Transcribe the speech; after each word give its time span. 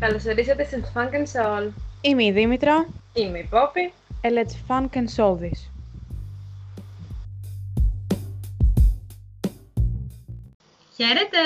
Καλώς 0.00 0.24
ορίσατε 0.24 0.64
στην 0.64 0.84
Funk 0.94 1.12
and 1.12 1.26
Soul. 1.32 1.70
Είμαι 2.00 2.24
η 2.24 2.32
Δήμητρα. 2.32 2.88
Είμαι 3.12 3.38
η 3.38 3.48
Πόπη. 3.50 3.92
And 4.22 4.32
let's 4.32 4.54
funk 4.68 4.88
and 4.96 5.06
soul 5.16 5.38
this. 5.38 5.70
Χαίρετε! 10.96 11.38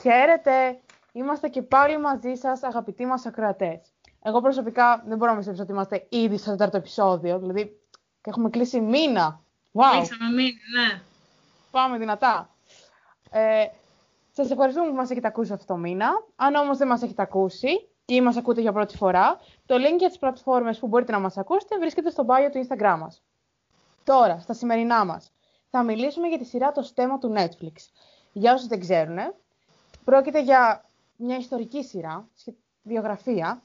Χαίρετε! 0.00 0.78
Είμαστε 1.12 1.48
και 1.48 1.62
πάλι 1.62 2.00
μαζί 2.00 2.34
σας, 2.34 2.62
αγαπητοί 2.62 3.06
μας 3.06 3.26
ακροατές. 3.26 3.80
Εγώ 4.22 4.40
προσωπικά 4.40 5.04
δεν 5.06 5.18
μπορώ 5.18 5.30
να 5.30 5.36
πιστέψω 5.36 5.62
ότι 5.62 5.72
είμαστε 5.72 6.06
ήδη 6.08 6.38
στο 6.38 6.50
τέταρτο 6.50 6.76
επεισόδιο, 6.76 7.38
δηλαδή 7.38 7.64
και 8.20 8.30
έχουμε 8.30 8.50
κλείσει 8.50 8.80
μήνα. 8.80 9.40
Wow. 9.72 9.96
Κλείσαμε 9.96 10.30
μήνα, 10.30 10.58
ναι. 10.76 11.00
Πάμε 11.70 11.98
δυνατά. 11.98 12.50
Ε, 13.30 13.66
σας 14.36 14.50
ευχαριστούμε 14.50 14.88
που 14.88 14.94
μας 14.94 15.10
έχετε 15.10 15.26
ακούσει 15.26 15.52
αυτό 15.52 15.66
το 15.66 15.76
μήνα. 15.76 16.10
Αν 16.36 16.54
όμως 16.54 16.78
δεν 16.78 16.88
μας 16.88 17.02
έχετε 17.02 17.22
ακούσει 17.22 17.88
ή 18.04 18.20
μας 18.20 18.36
ακούτε 18.36 18.60
για 18.60 18.72
πρώτη 18.72 18.96
φορά, 18.96 19.40
το 19.66 19.74
link 19.74 19.98
για 19.98 20.08
τις 20.08 20.18
πλατφόρμες 20.18 20.78
που 20.78 20.86
μπορείτε 20.86 21.12
να 21.12 21.18
μας 21.18 21.36
ακούσετε 21.36 21.78
βρίσκεται 21.78 22.10
στο 22.10 22.24
bio 22.28 22.50
του 22.52 22.66
Instagram 22.66 22.96
μας. 23.00 23.22
Τώρα, 24.04 24.38
στα 24.38 24.52
σημερινά 24.54 25.04
μας, 25.04 25.32
θα 25.70 25.82
μιλήσουμε 25.82 26.28
για 26.28 26.38
τη 26.38 26.44
σειρά 26.44 26.72
το 26.72 26.82
στέμα 26.82 27.18
του 27.18 27.34
Netflix. 27.36 27.72
Για 28.32 28.52
όσους 28.52 28.66
δεν 28.66 28.80
ξέρουν, 28.80 29.18
πρόκειται 30.04 30.42
για 30.42 30.84
μια 31.16 31.36
ιστορική 31.36 31.84
σειρά, 31.84 32.28
βιογραφία, 32.82 33.62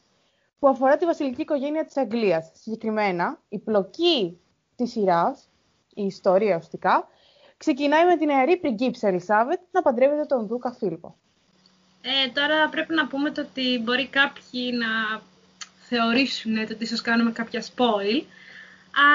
που 0.59 0.67
αφορά 0.67 0.97
τη 0.97 1.05
βασιλική 1.05 1.41
οικογένεια 1.41 1.85
της 1.85 1.97
Αγγλίας. 1.97 2.51
Συγκεκριμένα, 2.53 3.41
η 3.49 3.59
πλοκή 3.59 4.41
της 4.75 4.91
σειράς, 4.91 5.49
η 5.93 6.03
ιστορία 6.05 6.55
ουσιαστικά, 6.55 7.07
ξεκινάει 7.63 8.05
με 8.05 8.17
την 8.17 8.27
νεαρή 8.27 8.57
πριγκίψα 8.57 9.07
Ελισάβετ 9.07 9.59
να 9.71 9.81
παντρεύεται 9.81 10.25
τον 10.25 10.47
Δούκα 10.47 10.71
Φίλιππο. 10.71 11.15
Ε, 12.01 12.29
τώρα 12.33 12.69
πρέπει 12.69 12.93
να 12.93 13.07
πούμε 13.07 13.31
το 13.31 13.41
ότι 13.41 13.81
μπορεί 13.83 14.07
κάποιοι 14.07 14.73
να 14.81 15.21
θεωρήσουν 15.89 16.55
το 16.55 16.73
ότι 16.73 16.83
ίσως 16.83 17.01
κάνουμε 17.01 17.31
κάποια 17.31 17.63
spoil, 17.63 18.23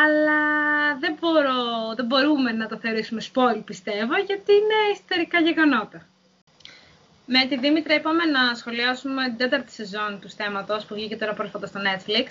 αλλά 0.02 0.40
δεν, 0.98 1.16
μπορώ, 1.20 1.94
δεν 1.96 2.06
μπορούμε 2.06 2.52
να 2.52 2.66
το 2.66 2.76
θεωρήσουμε 2.78 3.22
spoil 3.32 3.62
πιστεύω, 3.64 4.16
γιατί 4.26 4.52
είναι 4.52 4.78
ιστορικά 4.92 5.40
γεγονότα. 5.40 6.06
Με 7.26 7.46
τη 7.48 7.58
Δήμητρα 7.58 7.94
είπαμε 7.94 8.24
να 8.24 8.54
σχολιάσουμε 8.54 9.24
την 9.24 9.36
τέταρτη 9.36 9.72
σεζόν 9.72 10.18
του 10.20 10.30
θέματος 10.30 10.84
που 10.84 10.94
βγήκε 10.94 11.16
τώρα 11.16 11.34
πρόσφατα 11.34 11.66
στο 11.66 11.80
Netflix, 11.80 12.26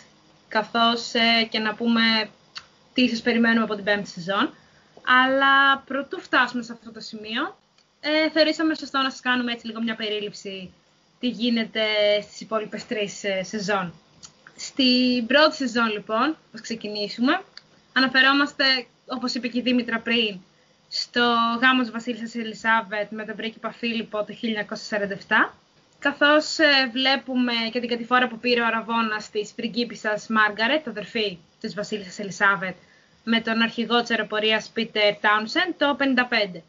καθώς 0.48 1.14
ε, 1.14 1.44
και 1.50 1.59
να 1.59 1.73
πούμε 1.75 2.02
τι 2.94 3.09
σας 3.09 3.22
περιμένουμε 3.22 3.64
από 3.64 3.75
την 3.75 3.83
πέμπτη 3.83 4.09
σεζόν. 4.09 4.53
Αλλά 5.05 5.77
πρωτού 5.85 6.19
φτάσουμε 6.19 6.63
σε 6.63 6.71
αυτό 6.71 6.91
το 6.91 6.99
σημείο, 6.99 7.57
ε, 7.99 8.29
θεωρήσαμε 8.29 8.75
σωστό 8.75 8.97
να 8.97 9.09
σας 9.09 9.19
κάνουμε 9.19 9.51
έτσι 9.51 9.67
λίγο 9.67 9.81
μια 9.81 9.95
περίληψη 9.95 10.73
τι 11.19 11.27
γίνεται 11.27 11.85
στις 12.21 12.41
υπόλοιπες 12.41 12.85
τρεις 12.85 13.23
ε, 13.23 13.43
σεζόν. 13.43 13.93
Στην 14.55 15.25
πρώτη 15.27 15.55
σεζόν 15.55 15.91
λοιπόν, 15.91 16.37
ας 16.53 16.61
ξεκινήσουμε, 16.61 17.41
αναφερόμαστε, 17.93 18.63
όπως 19.05 19.33
είπε 19.33 19.47
και 19.47 19.59
η 19.59 19.61
Δήμητρα 19.61 19.99
πριν, 19.99 20.39
στο 20.89 21.35
γάμο 21.61 21.81
της 21.81 21.91
Βασίλισσας 21.91 22.35
Ελισάβετ 22.35 23.11
με 23.11 23.25
τον 23.25 23.35
πρίγκιπα 23.35 23.71
Φίλιππο 23.71 24.23
το 24.23 24.33
1947, 25.49 25.53
καθώς 25.99 26.59
ε, 26.59 26.89
βλέπουμε 26.91 27.53
και 27.71 27.79
την 27.79 27.89
κατηφόρα 27.89 28.27
που 28.27 28.39
πήρε 28.39 28.61
ο 28.61 28.65
αραβώνας 28.65 29.29
της 29.29 29.51
πριγκίπισσας 29.51 30.27
Μάργαρετ, 30.27 30.87
αδερφή 30.87 31.37
της 31.59 31.73
Βασίλισσας 31.73 32.19
Ελισάβετ, 32.19 32.75
με 33.23 33.41
τον 33.41 33.61
αρχηγό 33.61 34.02
της 34.02 34.09
αεροπορίας 34.11 34.69
Πίτερ 34.73 35.16
Τάουνσεν 35.16 35.75
το 35.77 35.97
1955. 36.55 36.61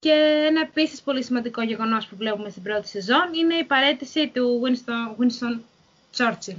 Και 0.00 0.44
ένα 0.48 0.60
επίσης 0.60 1.00
πολύ 1.00 1.24
σημαντικό 1.24 1.62
γεγονός 1.62 2.06
που 2.06 2.16
βλέπουμε 2.16 2.50
στην 2.50 2.62
πρώτη 2.62 2.88
σεζόν 2.88 3.34
είναι 3.34 3.54
η 3.54 3.64
παρέτηση 3.64 4.30
του 4.34 4.62
Winston, 4.64 5.22
Winston 5.22 5.60
Churchill. 6.16 6.56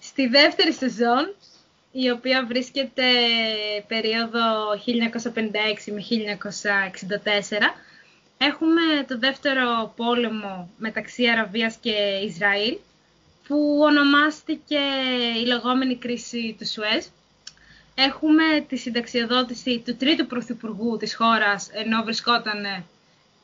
Στη 0.00 0.26
δεύτερη 0.26 0.72
σεζόν, 0.72 1.34
η 1.92 2.10
οποία 2.10 2.46
βρίσκεται 2.46 3.04
περίοδο 3.86 4.40
1956 4.72 5.92
με 5.92 6.02
1964, 6.02 7.74
έχουμε 8.38 9.04
το 9.08 9.18
δεύτερο 9.18 9.92
πόλεμο 9.96 10.70
μεταξύ 10.78 11.28
Αραβίας 11.28 11.76
και 11.80 12.20
Ισραήλ, 12.24 12.76
που 13.46 13.78
ονομάστηκε 13.80 14.78
η 15.42 15.46
λεγόμενη 15.46 15.96
κρίση 15.96 16.56
του 16.58 16.66
Σουέζ, 16.66 17.04
Έχουμε 18.08 18.64
τη 18.68 18.76
συνταξιοδότηση 18.76 19.82
του 19.86 19.96
τρίτου 19.96 20.26
πρωθυπουργού 20.26 20.96
της 20.96 21.14
χώρας, 21.14 21.70
ενώ 21.72 22.02
βρισκόταν 22.02 22.64
ε, 22.64 22.84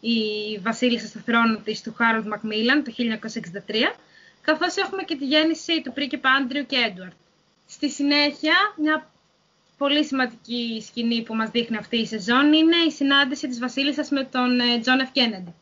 η 0.00 0.18
βασίλισσα 0.58 1.06
στο 1.06 1.18
θρόνο 1.18 1.56
της 1.64 1.82
του 1.82 1.94
Χάρολντ 1.96 2.26
Μακμίλαν 2.26 2.84
το 2.84 2.92
1963, 2.96 3.96
καθώς 4.40 4.76
έχουμε 4.76 5.02
και 5.02 5.16
τη 5.16 5.24
γέννηση 5.24 5.82
του 5.82 5.92
πρίγκιπα 5.92 6.30
Άντριου 6.30 6.66
και 6.66 6.76
Έντουαρντ. 6.76 7.12
Στη 7.66 7.90
συνέχεια, 7.90 8.54
μια 8.76 9.06
πολύ 9.78 10.04
σημαντική 10.04 10.82
σκηνή 10.86 11.22
που 11.22 11.34
μας 11.34 11.50
δείχνει 11.50 11.76
αυτή 11.76 11.96
η 11.96 12.06
σεζόν 12.06 12.52
είναι 12.52 12.76
η 12.86 12.90
συνάντηση 12.90 13.48
της 13.48 13.58
βασίλισσας 13.58 14.10
με 14.10 14.24
τον 14.24 14.58
Τζον 14.80 15.00
Εφ 15.00 15.10
Κέννεντι. 15.10 15.54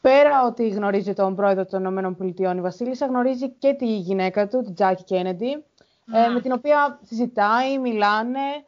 Πέρα 0.00 0.44
ότι 0.46 0.68
γνωρίζει 0.68 1.12
τον 1.12 1.34
πρόεδρο 1.34 1.66
των 1.66 1.98
ΗΠΑ, 2.18 2.54
η 2.54 2.60
Βασίλισσα 2.60 3.06
γνωρίζει 3.06 3.48
και 3.58 3.74
τη 3.74 3.96
γυναίκα 3.96 4.48
του, 4.48 4.62
την 4.62 4.74
Τζάκη 4.74 5.04
Κέννεντι, 5.04 5.64
ε, 6.12 6.28
με 6.28 6.40
την 6.40 6.52
οποία 6.52 6.98
συζητάει, 7.02 7.78
μιλάνε. 7.78 8.64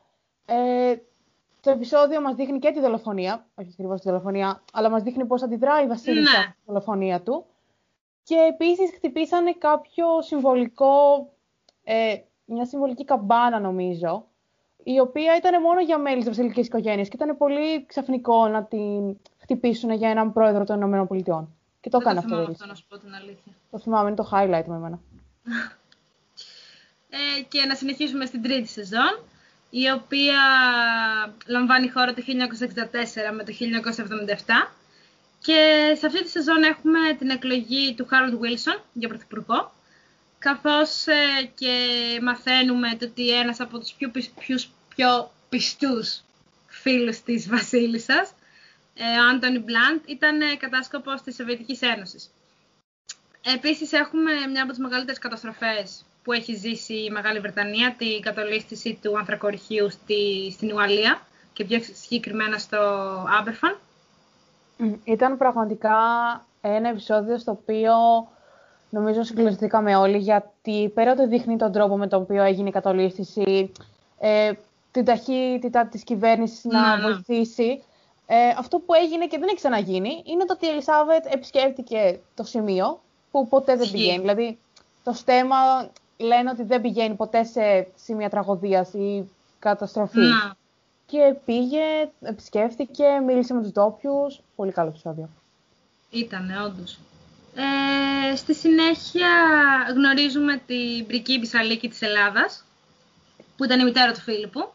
Ε, 0.47 0.95
το 1.61 1.71
επεισόδιο 1.71 2.21
μας 2.21 2.35
δείχνει 2.35 2.59
και 2.59 2.71
τη 2.71 2.81
δολοφονία, 2.81 3.47
όχι 3.55 3.69
ακριβώς 3.73 4.01
τη 4.01 4.09
δολοφονία, 4.09 4.63
αλλά 4.73 4.91
μας 4.91 5.03
δείχνει 5.03 5.25
πώς 5.25 5.43
αντιδράει 5.43 5.85
η 5.85 5.87
Βασίλισσα 5.87 6.39
ναι. 6.39 6.45
στη 6.45 6.63
δολοφονία 6.67 7.21
του. 7.21 7.45
Και 8.23 8.37
επίσης 8.37 8.91
χτυπήσανε 8.95 9.53
κάποιο 9.53 10.07
συμβολικό, 10.23 11.29
ε, 11.85 12.15
μια 12.45 12.65
συμβολική 12.67 13.05
καμπάνα 13.05 13.61
νομίζω, 13.61 14.25
η 14.83 15.01
οποία 15.01 15.37
ήταν 15.37 15.63
μόνο 15.63 15.81
για 15.81 15.99
μέλη 15.99 16.17
της 16.17 16.27
βασιλικής 16.27 16.67
οικογένειας 16.67 17.09
και 17.09 17.17
ήταν 17.17 17.37
πολύ 17.37 17.87
ξαφνικό 17.87 18.49
να 18.49 18.65
την 18.65 19.19
χτυπήσουν 19.37 19.91
για 19.91 20.11
έναν 20.11 20.33
πρόεδρο 20.33 20.65
των 20.65 21.09
ΗΠΑ. 21.13 21.49
Και 21.81 21.91
το 21.91 21.99
έκανε 22.01 22.19
αυτό. 22.19 22.37
Δεν 22.37 22.51
αυτό, 22.51 22.67
να 22.67 22.75
σου 22.75 22.87
πω 22.89 22.99
την 22.99 23.15
αλήθεια. 23.15 23.53
Το 23.71 23.79
θυμάμαι, 23.79 24.07
είναι 24.07 24.17
το 24.17 24.29
highlight 24.33 24.65
με 24.67 24.75
εμένα. 24.75 25.01
Ε, 27.11 27.43
και 27.49 27.65
να 27.65 27.75
συνεχίσουμε 27.75 28.27
στην 28.27 28.43
τρίτη 28.43 28.69
σεζόν, 28.69 29.25
η 29.71 29.91
οποία 29.91 30.41
λαμβάνει 31.47 31.89
χώρα 31.89 32.15
το 32.15 32.23
1964 32.27 33.35
με 33.35 33.45
το 33.45 33.53
1977. 33.53 34.73
Και 35.41 35.93
σε 35.99 36.07
αυτή 36.07 36.23
τη 36.23 36.31
σεζόν 36.31 36.63
έχουμε 36.63 36.99
την 37.19 37.31
εκλογή 37.31 37.95
του 37.95 38.07
Χάρολντ 38.07 38.35
Βίλσον 38.35 38.83
για 38.93 39.09
πρωθυπουργό, 39.09 39.73
καθώς 40.39 41.07
ε, 41.07 41.51
και 41.55 41.75
μαθαίνουμε 42.23 42.97
το 42.99 43.05
ότι 43.07 43.39
ένας 43.39 43.61
από 43.61 43.79
τους 43.79 43.93
πιο, 43.93 44.11
πιο, 44.11 44.59
πιο 44.95 45.33
πιστούς 45.49 46.21
φίλους 46.67 47.21
της 47.21 47.49
βασίλισσας, 47.49 48.33
ε, 48.95 49.19
ο 49.19 49.29
Άντωνι 49.29 49.59
Μπλάντ, 49.59 50.01
ήταν 50.07 50.41
ε, 50.41 50.55
κατάσκοπος 50.55 51.23
της 51.23 51.35
Σοβιετικής 51.35 51.83
Ένωσης. 51.83 52.31
Επίσης 53.55 53.93
έχουμε 53.93 54.33
μια 54.53 54.63
από 54.63 54.71
τις 54.71 54.81
μεγαλύτερες 54.81 55.19
καταστροφές 55.19 56.05
που 56.23 56.33
έχει 56.33 56.55
ζήσει 56.55 56.95
η 56.95 57.11
Μεγάλη 57.11 57.39
Βρετανία, 57.39 57.95
την 57.99 58.21
κατολίσθηση 58.21 58.99
του 59.03 59.19
ανθρακοριχείου 59.19 59.91
στη, 59.91 60.51
στην 60.53 60.73
Ουαλία 60.73 61.21
και 61.53 61.65
πιο 61.65 61.81
συγκεκριμένα 61.93 62.59
στο 62.59 62.79
Άμπερφαν. 63.39 63.79
Ήταν 65.05 65.37
πραγματικά 65.37 65.99
ένα 66.61 66.89
επεισόδιο 66.89 67.39
στο 67.39 67.51
οποίο 67.51 67.95
νομίζω 68.91 69.23
συγκλονιστήκαμε 69.23 69.97
όλοι 69.97 70.19
γιατί 70.19 70.91
πέρα 70.95 71.13
ότι 71.13 71.27
δείχνει 71.27 71.57
τον 71.57 71.73
τρόπο 71.73 71.97
με 71.97 72.07
τον 72.07 72.23
οποίο 72.23 72.43
έγινε 72.43 72.69
η 72.69 72.73
κατολίσθηση, 72.73 73.73
ε, 74.19 74.53
την 74.91 75.05
ταχύτητα 75.05 75.87
της 75.87 76.05
κυβέρνησης 76.05 76.65
να 76.65 76.97
ναι, 76.97 77.03
ναι. 77.03 77.13
βοηθήσει, 77.13 77.83
ε, 78.27 78.49
αυτό 78.59 78.79
που 78.79 78.95
έγινε 78.95 79.27
και 79.27 79.39
δεν 79.39 79.49
έχει 79.49 79.57
ξαναγίνει 79.57 80.23
είναι 80.25 80.45
το 80.45 80.53
ότι 80.53 80.67
η 80.67 80.69
Ελισάβετ 80.69 81.27
επισκέφτηκε 81.35 82.21
το 82.35 82.45
σημείο 82.45 83.01
που 83.31 83.49
ποτέ 83.49 83.77
δεν 83.77 83.91
πηγαίνει. 83.91 84.19
Δηλαδή, 84.19 84.59
το 85.05 85.13
στέμα 85.13 85.57
λένε 86.21 86.51
ότι 86.51 86.63
δεν 86.63 86.81
πηγαίνει 86.81 87.15
ποτέ 87.15 87.45
σε 87.45 87.87
σημεία 87.97 88.29
τραγωδίας 88.29 88.93
ή 88.93 89.31
καταστροφή. 89.59 90.19
Να. 90.19 90.57
Και 91.07 91.35
πήγε, 91.45 92.11
επισκέφτηκε, 92.21 93.05
μίλησε 93.27 93.55
με 93.55 93.63
τους 93.63 93.73
ντόπιους. 93.73 94.41
Πολύ 94.57 94.73
καλό 94.73 94.89
επεισόδιο. 94.89 95.29
Ήτανε, 96.11 96.63
όντως. 96.63 96.99
Ε, 97.55 98.37
στη 98.37 98.55
συνέχεια 98.55 99.29
γνωρίζουμε 99.95 100.63
την 100.67 101.07
πριγκίπισσα 101.07 101.63
Λίκη 101.63 101.89
της 101.89 102.03
Ελλάδας, 102.03 102.65
που 103.57 103.65
ήταν 103.65 103.81
η 103.81 103.85
μητέρα 103.85 104.13
του 104.13 104.21
Φίλιππου. 104.21 104.69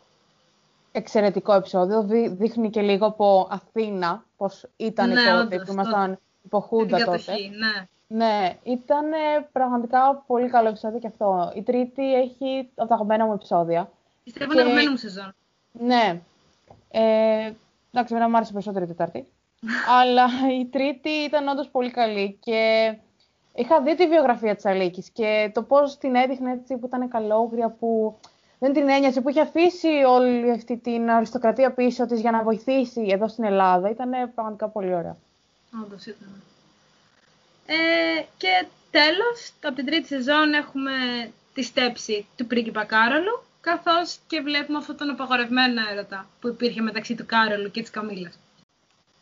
Εξαιρετικό 0.91 1.53
επεισόδιο. 1.53 2.03
δείχνει 2.29 2.69
και 2.69 2.81
λίγο 2.81 3.05
από 3.05 3.47
Αθήνα, 3.51 4.25
πώς 4.37 4.65
ήταν 4.77 5.09
ναι, 5.09 5.31
τότε, 5.31 5.59
που 5.59 5.71
ήμασταν 5.71 6.19
υποχούντα 6.41 6.97
τότε. 6.97 7.33
Ναι. 7.57 7.87
Ναι, 8.07 8.57
ήταν 8.63 9.05
πραγματικά 9.51 10.23
πολύ 10.27 10.49
καλό 10.49 10.67
επεισόδιο 10.67 10.99
και 10.99 11.07
αυτό. 11.07 11.51
Η 11.55 11.61
τρίτη 11.63 12.13
έχει 12.13 12.69
από 12.75 12.87
τα 12.87 12.93
αγαπημένα 12.93 13.25
μου 13.25 13.33
επεισόδια. 13.33 13.91
Πιστεύω 14.23 14.53
και... 14.53 14.59
αγαπημένο 14.59 14.91
μου 14.91 14.97
σεζόν. 14.97 15.35
Ναι. 15.71 16.21
Ε, 16.91 17.51
εντάξει, 17.91 18.13
εμένα 18.13 18.29
μου 18.29 18.35
άρεσε 18.35 18.51
περισσότερο 18.51 18.85
η 18.85 18.87
Τετάρτη. 18.87 19.27
αλλά 19.99 20.25
η 20.59 20.65
τρίτη 20.65 21.09
ήταν 21.09 21.47
όντως 21.47 21.69
πολύ 21.69 21.91
καλή 21.91 22.37
και 22.41 22.95
Είχα 23.55 23.81
δει 23.81 23.95
τη 23.95 24.07
βιογραφία 24.07 24.55
της 24.55 24.65
Αλίκης 24.65 25.09
και 25.09 25.51
το 25.53 25.63
πώς 25.63 25.97
την 25.97 26.15
έδειχνε 26.15 26.51
έτσι 26.51 26.77
που 26.77 26.85
ήταν 26.85 27.09
καλόγρια, 27.09 27.69
που 27.69 28.17
δεν 28.59 28.73
την 28.73 28.89
ένοιαζε, 28.89 29.21
που 29.21 29.29
είχε 29.29 29.41
αφήσει 29.41 29.87
όλη 29.87 30.51
αυτή 30.51 30.77
την 30.77 31.09
αριστοκρατία 31.09 31.71
πίσω 31.71 32.05
της 32.05 32.19
για 32.19 32.31
να 32.31 32.43
βοηθήσει 32.43 33.07
εδώ 33.09 33.27
στην 33.27 33.43
Ελλάδα. 33.43 33.89
Ήταν 33.89 34.09
πραγματικά 34.35 34.67
πολύ 34.67 34.93
ωραία. 34.95 35.17
Όντως 35.83 36.05
ήταν. 36.05 36.27
Ε, 37.65 37.75
και 38.37 38.65
τέλος, 38.91 39.53
από 39.63 39.75
την 39.75 39.85
τρίτη 39.85 40.07
σεζόν 40.07 40.53
έχουμε 40.53 40.91
τη 41.53 41.63
στέψη 41.63 42.27
του 42.35 42.47
πρίγκιπα 42.47 42.85
Κάρολου, 42.85 43.41
καθώς 43.61 44.19
και 44.27 44.41
βλέπουμε 44.41 44.77
αυτόν 44.77 44.97
τον 44.97 45.09
απαγορευμένο 45.09 45.81
έρωτα 45.91 46.27
που 46.41 46.47
υπήρχε 46.47 46.81
μεταξύ 46.81 47.15
του 47.15 47.25
Κάρολου 47.25 47.71
και 47.71 47.81
της 47.81 47.89
Καμίλας. 47.89 48.39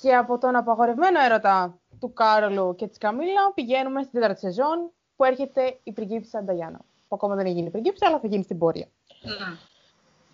Και 0.01 0.15
από 0.15 0.37
τον 0.37 0.55
απαγορευμένο 0.55 1.19
έρωτα 1.19 1.79
του 1.99 2.13
Κάρολου 2.13 2.75
και 2.75 2.87
της 2.87 2.97
Καμίλα 2.97 3.51
πηγαίνουμε 3.53 4.01
στην 4.01 4.19
τέταρτη 4.19 4.39
σεζόν 4.39 4.91
που 5.15 5.23
έρχεται 5.23 5.79
η 5.83 5.91
πριγκίπισσα 5.91 6.43
Νταγιάννα. 6.43 6.79
Που 7.07 7.15
ακόμα 7.15 7.35
δεν 7.35 7.45
έχει 7.45 7.55
γίνει 7.55 7.69
πριγκίπισσα, 7.69 8.07
αλλά 8.07 8.19
θα 8.19 8.27
γίνει 8.27 8.43
στην 8.43 8.57
πορεία. 8.57 8.87
Ναι. 9.21 9.57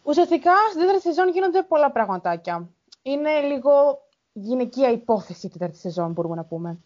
Ουσιαστικά 0.03 0.51
στην 0.69 0.79
τέταρτη 0.81 1.01
σεζόν 1.01 1.29
γίνονται 1.29 1.63
πολλά 1.63 1.91
πραγματάκια. 1.91 2.69
Είναι 3.01 3.39
λίγο 3.39 4.01
γυναικεία 4.33 4.89
υπόθεση 4.91 5.45
η 5.45 5.49
τέταρτη 5.49 5.77
σεζόν, 5.77 6.11
μπορούμε 6.11 6.35
να 6.35 6.43
πούμε. 6.43 6.79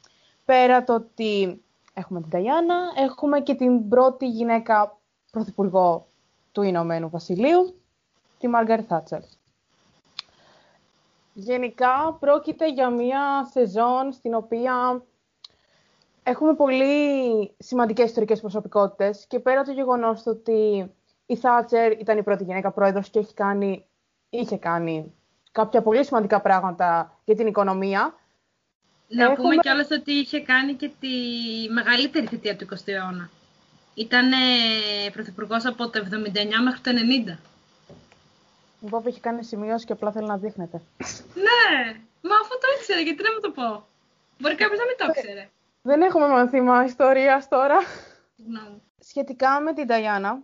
Πέρα 0.45 0.83
το 0.83 0.93
ότι 0.93 1.63
έχουμε 1.93 2.21
την 2.21 2.29
Ταϊάννα, 2.29 2.75
έχουμε 2.97 3.41
και 3.41 3.55
την 3.55 3.87
πρώτη 3.89 4.27
γυναίκα 4.27 4.97
πρωθυπουργό 5.31 6.07
του 6.51 6.61
Ηνωμένου 6.61 7.09
Βασιλείου, 7.09 7.75
τη 8.39 8.47
Μάργαρη 8.47 8.81
Θάτσερ. 8.81 9.19
Γενικά 11.33 12.17
πρόκειται 12.19 12.71
για 12.71 12.89
μια 12.89 13.49
σεζόν 13.51 14.11
στην 14.11 14.33
οποία 14.33 15.03
έχουμε 16.23 16.53
πολύ 16.53 17.55
σημαντικές 17.57 18.05
ιστορικές 18.05 18.39
προσωπικότητες 18.39 19.25
και 19.27 19.39
πέρα 19.39 19.63
το 19.63 19.71
γεγονός 19.71 20.25
ότι 20.25 20.91
η 21.25 21.35
Θάτσερ 21.35 21.91
ήταν 21.91 22.17
η 22.17 22.23
πρώτη 22.23 22.43
γυναίκα 22.43 22.71
πρόεδρος 22.71 23.09
και 23.09 23.19
έχει 23.19 23.33
κάνει, 23.33 23.85
είχε 24.29 24.57
κάνει 24.57 25.13
κάποια 25.51 25.81
πολύ 25.81 26.05
σημαντικά 26.05 26.41
πράγματα 26.41 27.19
για 27.23 27.35
την 27.35 27.47
οικονομία. 27.47 28.15
Να 29.07 29.23
έχουμε... 29.23 29.35
πούμε 29.35 29.55
κιόλας 29.55 29.91
ότι 29.91 30.11
είχε 30.11 30.39
κάνει 30.39 30.73
και 30.73 30.91
τη 30.99 31.07
μεγαλύτερη 31.69 32.27
θητεία 32.27 32.55
του 32.55 32.67
20ου 32.69 32.77
αιώνα. 32.85 33.29
Ήταν 33.93 34.31
πρωθυπουργός 35.11 35.65
από 35.65 35.89
το 35.89 35.99
79 35.99 36.09
μέχρι 36.63 36.79
το 36.81 36.91
90. 37.29 37.37
Η 38.79 38.89
Πόπη 38.89 39.07
έχει 39.09 39.19
κάνει 39.19 39.43
σημειώσεις 39.43 39.85
και 39.85 39.93
απλά 39.93 40.11
θέλει 40.11 40.27
να 40.27 40.37
δείχνετε. 40.37 40.81
ναι, 41.33 41.93
μα 42.21 42.35
αφού 42.35 42.49
το 42.49 42.67
ήξερε, 42.77 43.01
γιατί 43.01 43.23
να 43.23 43.33
μου 43.33 43.39
το 43.39 43.51
πω. 43.51 43.85
Μπορεί 44.39 44.55
κάποιος 44.55 44.79
να 44.79 44.85
μην 44.85 44.95
το 44.97 45.05
ήξερε. 45.09 45.49
Δεν 45.81 46.01
έχουμε 46.01 46.27
μαθήμα 46.27 46.83
ιστορίας 46.83 47.47
τώρα. 47.47 47.75
Συγγνώμη. 48.35 48.81
Σχετικά 48.99 49.59
με 49.59 49.73
την 49.73 49.87
Ταϊάννα, 49.87 50.43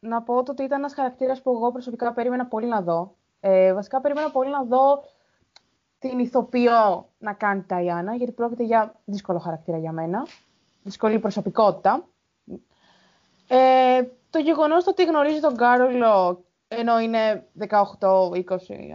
να 0.00 0.22
πω 0.22 0.34
ότι 0.34 0.62
ήταν 0.62 0.78
ένας 0.78 0.94
χαρακτήρας 0.94 1.42
που 1.42 1.50
εγώ 1.50 1.72
προσωπικά 1.72 2.12
περίμενα 2.12 2.46
πολύ 2.46 2.66
να 2.66 2.80
δω. 2.80 3.16
Ε, 3.40 3.72
βασικά 3.72 4.00
περίμενα 4.00 4.30
πολύ 4.30 4.50
να 4.50 4.62
δω 4.64 5.04
την 6.00 6.18
ηθοποιό 6.18 7.08
να 7.18 7.32
κάνει 7.32 7.62
Ταϊάννα, 7.62 8.14
γιατί 8.14 8.32
πρόκειται 8.32 8.62
για 8.62 8.94
δύσκολο 9.04 9.38
χαρακτήρα 9.38 9.78
για 9.78 9.92
μένα. 9.92 10.26
Δύσκολη 10.82 11.18
προσωπικότητα. 11.18 12.04
Ε, 13.48 14.02
το 14.30 14.38
γεγονός 14.38 14.86
ότι 14.86 15.04
γνωρίζει 15.04 15.40
τον 15.40 15.56
Κάρολο 15.56 16.44
ενώ 16.68 17.00
είναι 17.00 17.46
18-20, 17.58 17.68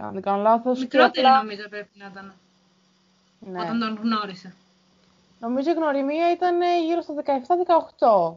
αν 0.02 0.12
δεν 0.12 0.22
κάνω 0.22 0.42
λάθος. 0.42 0.80
Μικρότερη 0.80 1.26
απλά... 1.26 1.36
νομίζω 1.36 1.68
πρέπει 1.68 1.90
να 1.94 2.06
ήταν. 2.06 2.34
Ναι. 3.38 3.60
Όταν 3.60 3.78
τον 3.78 3.98
γνώρισε. 4.02 4.54
Νομίζω 5.40 5.70
η 5.70 5.74
γνωριμία 5.74 6.32
ήταν 6.32 6.58
γύρω 6.86 7.00
στα 7.00 7.14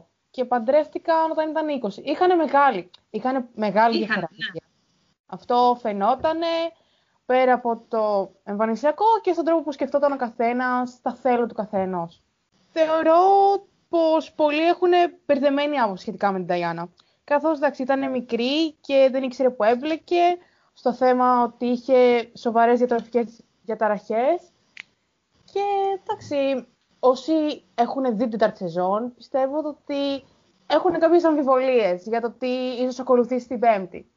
και 0.30 0.44
παντρεύτηκαν 0.44 1.30
όταν 1.30 1.50
ήταν 1.50 1.66
20. 1.82 2.04
Είχανε 2.04 2.34
μεγάλη, 2.34 2.90
είχανε 3.10 3.48
μεγάλη 3.54 3.96
διαφορά. 3.98 4.28
Ναι. 4.30 4.60
Αυτό 5.26 5.78
φαινότανε 5.80 6.46
πέρα 7.30 7.52
από 7.52 7.82
το 7.88 8.32
εμφανισιακό 8.44 9.04
και 9.22 9.32
στον 9.32 9.44
τρόπο 9.44 9.62
που 9.62 9.72
σκεφτόταν 9.72 10.12
ο 10.12 10.16
καθένας, 10.16 10.90
στα 10.90 11.14
θέλω 11.14 11.46
του 11.46 11.54
καθενό. 11.54 12.08
Θεωρώ 12.72 13.18
πως 13.88 14.32
πολλοί 14.32 14.66
έχουν 14.66 14.90
μπερδεμένη 15.26 15.78
άποψη 15.78 16.02
σχετικά 16.02 16.32
με 16.32 16.38
την 16.38 16.46
Ταϊάννα. 16.46 16.88
Καθώς 17.24 17.56
εντάξει, 17.56 17.82
ήταν 17.82 18.10
μικρή 18.10 18.72
και 18.72 19.08
δεν 19.12 19.22
ήξερε 19.22 19.50
που 19.50 19.64
έβλεκε 19.64 20.20
στο 20.72 20.92
θέμα 20.94 21.42
ότι 21.42 21.66
είχε 21.66 22.30
σοβαρές 22.36 22.78
διατροφικές 22.78 23.42
διαταραχές. 23.62 24.52
Και 25.52 25.62
εντάξει, 26.02 26.66
όσοι 26.98 27.64
έχουν 27.74 28.04
δει 28.04 28.28
την 28.28 28.30
τέταρτη 28.30 28.58
σεζόν, 28.58 29.14
πιστεύω 29.14 29.58
ότι 29.58 30.24
έχουν 30.66 30.98
κάποιες 30.98 31.24
αμφιβολίες 31.24 32.02
για 32.06 32.20
το 32.20 32.30
τι 32.30 32.48
ίσως 32.80 33.00
ακολουθεί 33.00 33.40
στην 33.40 33.58
πέμπτη 33.58 34.10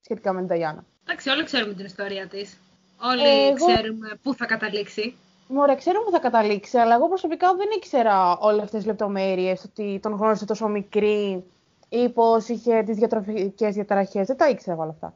σχετικά 0.00 0.32
με 0.32 0.38
την 0.38 0.48
Ταϊάννα. 0.48 0.86
Εντάξει, 1.10 1.28
όλοι 1.28 1.44
ξέρουμε 1.44 1.74
την 1.74 1.84
ιστορία 1.84 2.26
της. 2.26 2.56
Όλοι 3.00 3.54
ξέρουμε 3.54 4.18
πού 4.22 4.34
θα 4.34 4.46
καταλήξει. 4.46 5.16
Μωρέ, 5.48 5.74
ξέρουμε 5.74 6.04
που 6.04 6.10
θα 6.10 6.18
καταλήξει, 6.18 6.78
αλλά 6.78 6.94
εγώ 6.94 7.08
προσωπικά 7.08 7.54
δεν 7.54 7.66
ήξερα 7.76 8.38
όλες 8.38 8.62
αυτές 8.62 8.78
τις 8.78 8.88
λεπτομέρειες, 8.88 9.64
ότι 9.64 9.98
τον 10.02 10.12
γνώρισε 10.12 10.44
τόσο 10.44 10.68
μικρή 10.68 11.44
ή 11.88 12.08
πώ 12.08 12.36
είχε 12.46 12.82
τις 12.82 12.96
διατροφικές 12.96 13.74
διαταραχές. 13.74 14.26
Δεν 14.26 14.36
τα 14.36 14.48
ήξερα 14.48 14.76
όλα 14.76 14.90
αυτά. 14.90 15.14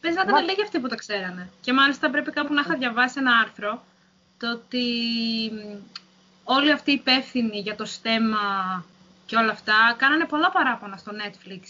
Πες 0.00 0.14
να 0.14 0.22
ήταν 0.22 0.34
Μα... 0.34 0.40
λίγοι 0.40 0.62
αυτοί 0.62 0.80
που 0.80 0.88
τα 0.88 0.96
ξέρανε. 0.96 1.50
Και 1.60 1.72
μάλιστα 1.72 2.10
πρέπει 2.10 2.30
κάπου 2.30 2.54
να 2.54 2.60
είχα 2.60 2.74
διαβάσει 2.74 3.14
ένα 3.18 3.32
άρθρο 3.44 3.82
το 4.38 4.50
ότι 4.50 4.84
όλοι 6.44 6.72
αυτοί 6.72 6.90
οι 6.90 6.94
υπεύθυνοι 6.94 7.58
για 7.58 7.76
το 7.76 7.84
στέμα 7.84 8.38
και 9.26 9.36
όλα 9.36 9.52
αυτά 9.52 9.94
κάνανε 9.96 10.24
πολλά 10.24 10.50
παράπονα 10.50 10.96
στο 10.96 11.12
Netflix 11.12 11.62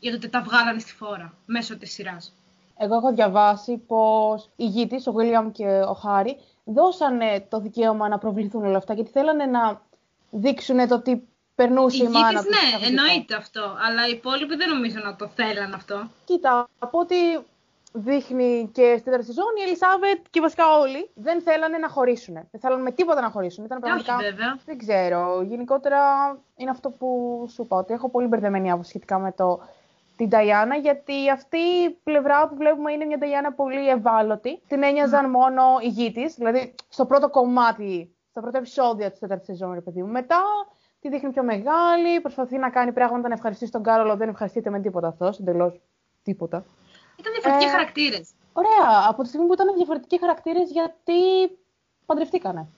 για 0.00 0.10
το 0.10 0.16
ότι 0.16 0.28
τα 0.28 0.42
βγάλανε 0.42 0.78
στη 0.78 0.92
φόρα 0.92 1.34
μέσω 1.46 1.76
της 1.76 1.92
σειράς. 1.92 2.32
Εγώ 2.82 2.94
έχω 2.94 3.12
διαβάσει 3.12 3.76
πως 3.76 4.50
η 4.56 4.64
γη 4.64 4.86
της, 4.86 5.06
ο 5.06 5.12
Βίλιαμ 5.12 5.50
και 5.50 5.66
ο 5.88 5.92
Χάρη, 5.92 6.36
δώσανε 6.64 7.46
το 7.48 7.60
δικαίωμα 7.60 8.08
να 8.08 8.18
προβληθούν 8.18 8.64
όλα 8.64 8.76
αυτά, 8.76 8.94
γιατί 8.94 9.10
θέλανε 9.10 9.46
να 9.46 9.80
δείξουν 10.30 10.88
το 10.88 11.00
τι 11.00 11.20
περνούσε 11.54 12.02
η, 12.02 12.06
η 12.08 12.12
μάνα. 12.12 12.42
ναι, 12.42 12.86
εννοείται 12.86 13.34
αυτό, 13.34 13.76
αλλά 13.86 14.08
οι 14.08 14.10
υπόλοιποι 14.10 14.56
δεν 14.56 14.68
νομίζω 14.68 14.98
να 15.04 15.16
το 15.16 15.28
θέλαν 15.28 15.74
αυτό. 15.74 16.10
Κοίτα, 16.24 16.68
από 16.78 16.98
ό,τι 16.98 17.16
δείχνει 17.92 18.70
και 18.72 18.90
στην 18.90 19.04
τέταρτη 19.04 19.26
σεζόν, 19.26 19.52
η 19.58 19.62
Ελισάβετ 19.62 20.18
και 20.30 20.40
βασικά 20.40 20.78
όλοι 20.78 21.10
δεν 21.14 21.42
θέλανε 21.42 21.78
να 21.78 21.88
χωρίσουν. 21.88 22.34
Δεν 22.34 22.60
θέλανε 22.60 22.82
με 22.82 22.90
τίποτα 22.90 23.20
να 23.20 23.30
χωρίσουν. 23.30 23.64
Ήταν 23.64 23.80
πραγματικά. 23.80 24.16
Όχι, 24.16 24.24
βέβαια. 24.24 24.58
Δεν 24.64 24.78
ξέρω. 24.78 25.42
Γενικότερα 25.42 26.00
είναι 26.56 26.70
αυτό 26.70 26.90
που 26.90 27.08
σου 27.52 27.62
είπα, 27.62 27.76
ότι 27.76 27.92
έχω 27.92 28.10
πολύ 28.10 28.26
μπερδεμένη 28.26 28.70
άποψη 28.70 28.88
σχετικά 28.88 29.18
με 29.18 29.32
το 29.32 29.60
την 30.20 30.28
Ταϊάννα, 30.28 30.76
γιατί 30.76 31.30
αυτή 31.30 31.58
η 31.58 31.90
πλευρά 31.90 32.48
που 32.48 32.56
βλέπουμε 32.56 32.92
είναι 32.92 33.04
μια 33.04 33.18
Ταϊάννα 33.18 33.52
πολύ 33.52 33.88
ευάλωτη. 33.88 34.60
Την 34.68 34.82
ένοιαζαν 34.82 35.26
mm. 35.26 35.30
μόνο 35.30 35.62
οι 35.82 35.88
γη 35.88 36.12
τη, 36.12 36.26
δηλαδή 36.26 36.74
στο 36.88 37.06
πρώτο 37.06 37.28
κομμάτι, 37.30 38.14
στο 38.30 38.40
πρώτο 38.40 38.58
επεισόδιο 38.58 39.10
της 39.10 39.18
τέταρτης 39.18 39.46
σεζόν, 39.46 39.74
ρε 39.74 39.80
παιδί 39.80 40.02
μου. 40.02 40.10
Μετά 40.10 40.42
τη 41.00 41.08
δείχνει 41.08 41.30
πιο 41.30 41.42
μεγάλη, 41.42 42.20
προσπαθεί 42.20 42.58
να 42.58 42.70
κάνει 42.70 42.92
πράγματα 42.92 43.28
να 43.28 43.34
ευχαριστήσει 43.34 43.70
τον 43.70 43.82
Κάρολο, 43.82 44.16
δεν 44.16 44.28
ευχαριστείται 44.28 44.70
με 44.70 44.80
τίποτα 44.80 45.08
αυτό, 45.08 45.32
εντελώ 45.40 45.80
τίποτα. 46.22 46.64
Ήταν 47.16 47.32
διαφορετικοί 47.32 47.68
ε, 47.68 47.72
χαρακτήρες. 47.72 48.30
Ωραία. 48.52 49.08
Από 49.08 49.22
τη 49.22 49.28
στιγμή 49.28 49.46
που 49.46 49.52
ήταν 49.52 49.74
διαφορετικοί 49.74 50.18
χαρακτήρες, 50.18 50.70
γιατί 50.70 51.18
παντρευτήκανε. 52.06 52.68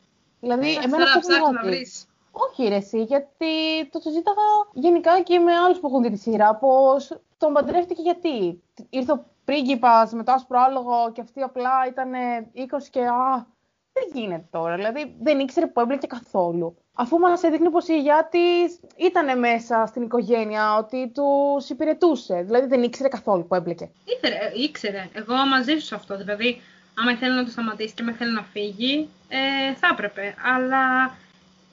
Δηλαδή, 0.40 0.74
ε, 0.74 0.84
εμένα 0.84 1.04
αυτό 1.16 1.52
να 1.52 1.62
βρεις. 1.62 2.06
Όχι, 2.32 2.68
ρε, 2.68 2.74
εσύ, 2.74 3.02
γιατί 3.02 3.46
το 3.90 4.00
συζήταγα 4.00 4.42
γενικά 4.72 5.20
και 5.20 5.38
με 5.38 5.52
άλλους 5.52 5.78
που 5.78 5.86
έχουν 5.86 6.02
δει 6.02 6.10
τη 6.10 6.18
σειρά. 6.18 6.54
Πως 6.54 7.20
τον 7.38 7.52
παντρεύτηκε 7.52 8.02
γιατί. 8.02 8.62
Ήρθε 8.90 9.12
ο 9.12 9.24
πρίγκιπας 9.44 10.12
με 10.12 10.24
το 10.24 10.32
άσπρο 10.32 10.60
άλογο 10.60 11.12
και 11.12 11.20
αυτή 11.20 11.42
απλά 11.42 11.70
ήταν 11.88 12.12
20 12.54 12.88
και. 12.90 13.00
Α, 13.00 13.46
δεν 13.92 14.04
γίνεται 14.12 14.46
τώρα. 14.50 14.74
Δηλαδή 14.74 15.16
δεν 15.20 15.38
ήξερε 15.38 15.66
που 15.66 15.80
έμπλεκε 15.80 16.06
καθόλου. 16.06 16.76
Αφού 16.94 17.18
μας 17.18 17.42
έδειχνε 17.42 17.70
πως 17.70 17.88
η 17.88 17.92
γιαγιά 17.92 18.28
της 18.30 18.80
ήταν 18.96 19.38
μέσα 19.38 19.86
στην 19.86 20.02
οικογένεια, 20.02 20.76
ότι 20.76 21.12
τους 21.14 21.68
υπηρετούσε. 21.68 22.42
Δηλαδή 22.42 22.66
δεν 22.66 22.82
ήξερε 22.82 23.08
καθόλου 23.08 23.46
που 23.46 23.54
έμπλεκε. 23.54 23.90
Ήξερε, 24.04 24.52
ήξερε. 24.54 25.08
Εγώ 25.12 25.34
μαζί 25.34 25.78
σου 25.78 25.94
αυτό. 25.94 26.16
Δηλαδή, 26.16 26.60
άμα 26.98 27.10
ήθελε 27.10 27.34
να 27.34 27.44
το 27.44 27.50
σταματήσει 27.50 27.94
και 27.94 28.02
με 28.02 28.12
θέλει 28.12 28.32
να 28.32 28.42
φύγει, 28.42 29.08
ε, 29.28 29.74
θα 29.74 29.88
έπρεπε. 29.92 30.34
Αλλά 30.56 31.14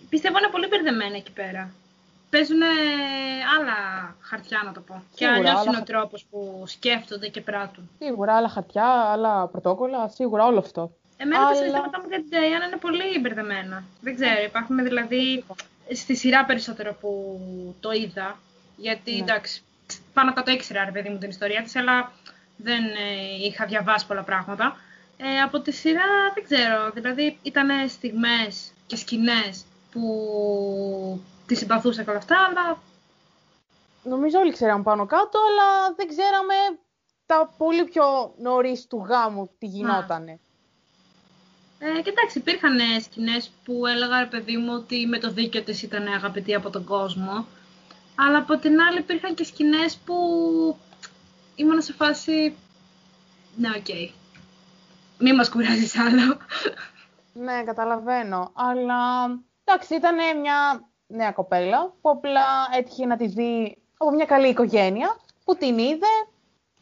πιστεύω 0.09 0.37
είναι 0.37 0.47
πολύ 0.51 0.67
μπερδεμένα 0.67 1.15
εκεί 1.15 1.31
πέρα. 1.31 1.71
Παίζουν 2.29 2.61
άλλα 3.57 3.77
χαρτιά, 4.21 4.61
να 4.65 4.71
το 4.71 4.79
πω. 4.79 5.03
Σίγουρα, 5.15 5.41
και 5.41 5.49
άλλο 5.49 5.63
είναι 5.67 5.77
ο 5.77 5.83
τρόπος 5.83 6.25
που 6.29 6.63
σκέφτονται 6.67 7.27
και 7.27 7.41
πράττουν. 7.41 7.89
Σίγουρα, 7.99 8.35
άλλα 8.35 8.49
χαρτιά, 8.49 8.85
άλλα 8.85 9.47
πρωτόκολλα, 9.47 10.07
σίγουρα 10.07 10.45
όλο 10.45 10.59
αυτό. 10.59 10.91
Εμένα 11.17 11.39
Αλλά... 11.39 11.49
τα 11.49 11.55
συναισθήματά 11.55 11.99
μου 11.99 12.07
για 12.09 12.17
την 12.17 12.29
Ταϊάννα 12.29 12.65
είναι 12.65 12.77
πολύ 12.77 13.19
μπερδεμένα. 13.19 13.83
Δεν 14.01 14.15
ξέρω, 14.15 14.43
υπάρχουν 14.43 14.83
δηλαδή 14.83 15.43
στη 15.93 16.15
σειρά 16.15 16.45
περισσότερο 16.45 16.93
που 16.93 17.39
το 17.79 17.91
είδα. 17.91 18.37
Γιατί 18.75 19.11
ναι. 19.11 19.17
εντάξει, 19.17 19.63
πάνω 20.13 20.33
κάτω 20.33 20.51
ήξερα 20.51 20.85
ρε 20.85 20.91
παιδί 20.91 21.09
μου 21.09 21.17
την 21.17 21.29
ιστορία 21.29 21.63
της, 21.63 21.75
αλλά 21.75 22.11
δεν 22.57 22.83
ε, 22.83 23.45
είχα 23.45 23.65
διαβάσει 23.65 24.07
πολλά 24.07 24.23
πράγματα. 24.23 24.77
Ε, 25.17 25.41
από 25.41 25.59
τη 25.59 25.71
σειρά 25.71 26.05
δεν 26.33 26.43
ξέρω, 26.43 26.91
δηλαδή 26.93 27.37
ήταν 27.41 27.89
στιγμές 27.89 28.71
και 28.87 28.95
σκηνές 28.95 29.65
που 29.91 31.21
τη 31.45 31.55
συμπαθούσα 31.55 32.03
και 32.03 32.09
όλα 32.09 32.19
αυτά, 32.19 32.35
αλλά 32.49 32.77
Νομίζω 34.03 34.39
όλοι 34.39 34.51
ξέραμε 34.51 34.83
πάνω 34.83 35.05
κάτω, 35.05 35.39
αλλά 35.49 35.93
δεν 35.95 36.07
ξέραμε 36.07 36.53
τα 37.25 37.53
πολύ 37.57 37.83
πιο 37.83 38.33
νωρίς 38.37 38.87
του 38.87 39.05
γάμου 39.09 39.49
τι 39.57 39.65
γινότανε. 39.65 40.39
Ε, 41.79 42.01
και 42.01 42.09
εντάξει, 42.09 42.37
υπήρχαν 42.37 42.79
σκηνές 43.01 43.51
που 43.63 43.85
έλεγα 43.85 44.19
ρε 44.19 44.25
παιδί 44.25 44.57
μου 44.57 44.73
ότι 44.73 45.05
με 45.07 45.19
το 45.19 45.31
δίκιο 45.31 45.63
της 45.63 45.81
ήταν 45.81 46.07
αγαπητή 46.07 46.55
από 46.55 46.69
τον 46.69 46.83
κόσμο. 46.83 47.45
Αλλά 48.15 48.37
από 48.37 48.57
την 48.57 48.81
άλλη 48.81 48.99
υπήρχαν 48.99 49.33
και 49.33 49.43
σκηνές 49.43 49.97
που 50.05 50.15
ήμουν 51.55 51.81
σε 51.81 51.93
φάση. 51.93 52.55
Ναι, 53.55 53.69
OK. 53.69 53.85
Okay. 53.87 54.09
Μη 55.19 55.33
μας 55.33 55.49
κουράζεις 55.49 55.97
άλλο. 55.97 56.37
Ναι, 57.33 57.63
καταλαβαίνω. 57.63 58.51
Αλλά 58.53 59.27
εντάξει, 59.69 59.95
ήταν 59.95 60.39
μια 60.39 60.89
νέα 61.07 61.31
κοπέλα 61.31 61.93
που 62.01 62.09
απλά 62.09 62.45
έτυχε 62.77 63.05
να 63.05 63.17
τη 63.17 63.27
δει 63.27 63.77
από 63.97 64.11
μια 64.11 64.25
καλή 64.25 64.47
οικογένεια 64.47 65.17
που 65.45 65.55
την 65.55 65.77
είδε, 65.77 66.13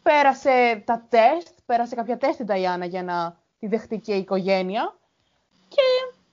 πέρασε 0.02 0.84
τα 0.86 1.06
τεστ, 1.10 1.58
πέρασε 1.66 1.96
κάποια 1.96 2.18
τεστ 2.18 2.38
την 2.38 2.46
Νταϊάνα 2.46 2.86
για 2.86 3.04
να 3.04 3.38
τη 3.60 3.68
δεχτεί 3.68 4.00
και 4.00 4.14
η 4.14 4.20
οικογένεια 4.20 4.96
και 5.68 5.84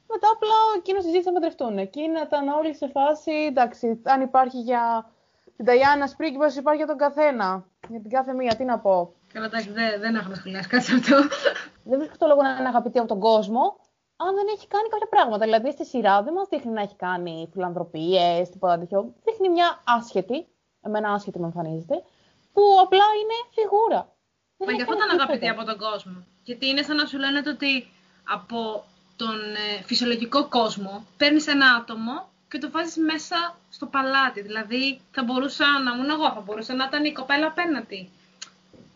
μετά 0.08 0.28
απλά 0.34 0.54
εκείνο 0.76 1.00
συζήτησε 1.00 1.30
να 1.30 1.34
παντρευτούν. 1.34 1.90
Και 1.90 2.00
ήταν 2.26 2.48
όλοι 2.48 2.74
σε 2.74 2.88
φάση, 2.88 3.32
εντάξει, 3.32 4.00
αν 4.04 4.20
υπάρχει 4.20 4.60
για 4.60 5.10
την 5.56 5.64
Ταϊάννα 5.64 6.10
πρίγκιπα, 6.16 6.46
υπάρχει 6.56 6.78
για 6.78 6.86
τον 6.86 6.96
καθένα. 6.96 7.66
Για 7.88 8.00
την 8.00 8.10
κάθε 8.10 8.32
μία, 8.32 8.56
τι 8.56 8.64
να 8.64 8.78
πω. 8.78 9.14
Καλά, 9.32 9.46
εντάξει, 9.46 9.70
δεν, 9.70 10.00
δεν 10.00 10.14
έχω 10.14 10.28
να 10.28 10.34
σχολιάσει 10.34 10.68
κάτι 10.68 10.84
σε 10.84 10.94
αυτό. 10.94 11.16
Δεν 11.84 11.98
βρίσκω 11.98 12.16
το 12.18 12.26
λόγο 12.26 12.42
να 12.42 12.50
είναι 12.50 12.68
αγαπητή 12.68 12.98
από 12.98 13.08
τον 13.08 13.20
κόσμο, 13.20 13.76
αν 14.16 14.34
δεν 14.34 14.46
έχει 14.54 14.66
κάνει 14.66 14.88
κάποια 14.88 15.08
πράγματα. 15.08 15.44
Δηλαδή, 15.44 15.70
στη 15.72 15.84
σειρά 15.86 16.22
δεν 16.22 16.32
μας 16.32 16.48
δείχνει 16.48 16.72
να 16.72 16.80
έχει 16.80 16.96
κάνει 16.96 17.48
φιλανθρωπίες, 17.52 18.50
τίποτα 18.50 18.78
τέτοιο. 18.78 19.14
Δείχνει 19.24 19.48
μια 19.48 19.82
άσχετη, 19.84 20.46
εμένα 20.80 21.12
άσχετη 21.12 21.38
με 21.38 21.46
εμφανίζεται, 21.46 22.02
που 22.52 22.62
απλά 22.84 23.06
είναι 23.20 23.36
φιγούρα. 23.54 24.12
Μα 24.56 24.72
γι' 24.72 24.82
αυτό 24.82 24.94
ήταν 24.94 25.10
αγαπητή 25.10 25.48
από 25.48 25.64
τον 25.64 25.78
κόσμο. 25.78 26.26
Γιατί 26.42 26.66
είναι 26.66 26.82
σαν 26.82 26.96
να 26.96 27.06
σου 27.06 27.18
λένε 27.18 27.42
ότι 27.46 27.88
από 28.24 28.84
τον 29.16 29.38
ε, 29.54 29.82
φυσιολογικό 29.82 30.48
κόσμο 30.48 31.06
παίρνεις 31.16 31.46
ένα 31.46 31.66
άτομο 31.80 32.28
και 32.48 32.58
το 32.58 32.70
βάζεις 32.70 32.96
μέσα 32.96 33.56
στο 33.70 33.86
παλάτι. 33.86 34.40
Δηλαδή 34.42 35.00
θα 35.10 35.22
μπορούσα 35.22 35.64
να 35.84 35.92
ήμουν 35.92 36.10
εγώ, 36.10 36.32
θα 36.32 36.40
μπορούσα 36.40 36.74
να 36.74 36.84
ήταν 36.84 37.04
η 37.04 37.12
κοπέλα 37.12 37.46
απέναντι. 37.46 38.10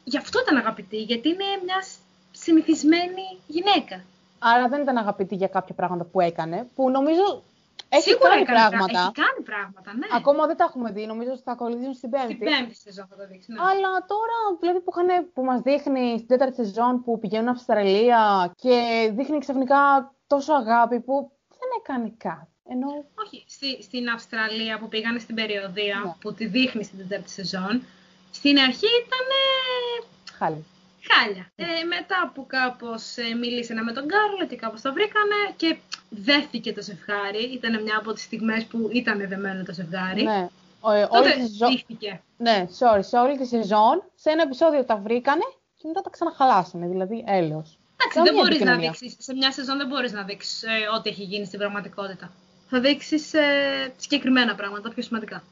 Γι' 0.04 0.16
αυτό 0.16 0.40
ήταν 0.40 0.56
αγαπητή, 0.56 1.02
γιατί 1.02 1.28
είναι 1.28 1.44
μια 1.64 1.82
συνηθισμένη 2.30 3.26
γυναίκα. 3.46 4.04
Άρα 4.38 4.68
δεν 4.68 4.80
ήταν 4.80 4.96
αγαπητή 4.96 5.34
για 5.34 5.48
κάποια 5.48 5.74
πράγματα 5.74 6.04
που 6.04 6.20
έκανε, 6.20 6.68
που 6.74 6.90
νομίζω 6.90 7.42
έχει 7.88 8.02
Σίγουρα 8.02 8.28
κάνει 8.28 8.42
έκανε 8.42 8.58
πράγματα. 8.58 9.00
Έχει 9.00 9.12
κάνει 9.12 9.42
πράγματα, 9.50 9.92
ναι. 9.94 10.06
Ακόμα 10.16 10.46
δεν 10.46 10.56
τα 10.56 10.64
έχουμε 10.68 10.90
δει, 10.92 11.06
νομίζω 11.06 11.30
ότι 11.30 11.42
θα 11.42 11.52
ακολουθήσουν 11.52 11.94
στην 11.94 12.10
πέμπτη. 12.10 12.32
Στην 12.34 12.38
πέμπτη 12.38 12.74
σεζόν 12.74 13.06
θα 13.10 13.16
το 13.16 13.26
δείξει. 13.26 13.52
Ναι. 13.52 13.60
Αλλά 13.60 13.92
τώρα 14.12 14.36
δηλαδή 14.60 14.80
που, 14.80 14.90
είχανε, 14.92 15.16
που 15.34 15.42
μας 15.44 15.60
δείχνει 15.60 16.06
στην 16.16 16.28
τέταρτη 16.28 16.54
σεζόν 16.54 17.02
που 17.04 17.18
πηγαίνουν 17.18 17.48
Αυστραλία 17.48 18.52
και 18.56 18.76
δείχνει 19.16 19.38
ξαφνικά 19.38 20.12
τόσο 20.26 20.52
αγάπη 20.52 21.00
που 21.00 21.32
δεν 21.48 21.68
έκανε 21.80 22.12
κάτι. 22.16 22.52
Ενώ... 22.70 22.86
Όχι, 23.24 23.44
στη, 23.48 23.82
στην 23.82 24.08
Αυστραλία 24.08 24.78
που 24.78 24.88
πήγανε 24.88 25.18
στην 25.18 25.34
περιοδία, 25.34 26.00
Ναι. 26.04 26.14
που 26.20 26.34
τη 26.34 26.46
δείχνει 26.46 26.84
στην 26.84 26.98
τέταρτη 26.98 27.30
σεζόν, 27.30 27.82
στην 28.30 28.58
αρχή 28.58 28.86
ήταν 29.04 29.26
Χάλι. 30.38 30.64
Χάλια. 31.10 31.52
Ε, 31.56 31.64
μετά 31.94 32.32
που 32.34 32.46
κάπως 32.46 33.16
ε, 33.16 33.34
μίλησανε 33.34 33.82
με 33.82 33.92
τον 33.92 34.06
Κάρολο 34.08 34.46
και 34.48 34.56
κάπως 34.56 34.80
το 34.80 34.92
βρήκανε 34.92 35.38
και 35.56 35.76
δέθηκε 36.08 36.72
το 36.72 36.82
ζευγάρι, 36.82 37.42
ήταν 37.52 37.82
μια 37.82 37.96
από 37.98 38.12
τις 38.12 38.22
στιγμές 38.22 38.64
που 38.64 38.88
ήταν 38.92 39.28
δεμένο 39.28 39.64
το 39.64 39.72
ζευγάρι. 39.72 40.22
Ναι. 40.22 40.48
Ο, 40.80 40.90
ε, 40.92 41.08
όλη 41.10 41.22
Τότε 41.22 41.30
τη 41.30 41.40
σεζόν... 41.40 41.70
δείχτηκε. 41.70 42.22
Ναι, 42.36 42.66
sorry, 42.78 43.00
σε 43.00 43.16
όλη 43.16 43.38
τη 43.38 43.46
σεζόν, 43.46 44.02
σε 44.14 44.30
ένα 44.30 44.42
επεισόδιο 44.42 44.84
τα 44.84 44.96
βρήκανε 44.96 45.46
και 45.76 45.86
μετά 45.86 46.00
τα 46.00 46.10
ξαναχαλάσανε, 46.10 46.86
δηλαδή 46.86 47.24
έλεος. 47.26 47.78
Εντάξει, 48.00 48.18
δεν 48.18 48.24
Καμία 48.24 48.42
μπορείς 48.42 48.58
να 48.60 48.70
επικοινωνία. 48.70 48.90
δείξεις, 49.00 49.24
σε 49.24 49.34
μια 49.34 49.52
σεζόν 49.52 49.76
δεν 49.76 49.86
μπορείς 49.86 50.12
να 50.12 50.22
δείξεις 50.22 50.62
ε, 50.62 50.68
ό,τι 50.96 51.08
έχει 51.08 51.22
γίνει 51.22 51.44
στην 51.44 51.58
πραγματικότητα. 51.58 52.30
Θα 52.70 52.80
δείξεις 52.80 53.34
ε, 53.34 53.46
συγκεκριμένα 53.96 54.54
πράγματα, 54.54 54.88
πιο 54.88 55.02
σημαντικά. 55.02 55.42